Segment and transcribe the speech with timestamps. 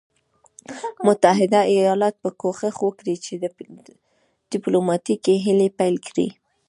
[1.05, 3.39] متحده ایالات به کوښښ وکړي چې
[4.51, 6.27] ډیپلوماټیکي هلې پیل کړي.